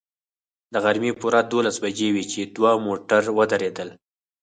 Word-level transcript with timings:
د 0.73 0.75
غرمې 0.83 1.11
پوره 1.19 1.41
دولس 1.51 1.75
بجې 1.83 2.09
وې 2.15 2.23
چې 2.31 2.41
دوه 2.55 2.71
موټر 2.85 3.23
ودرېدل. 3.37 3.89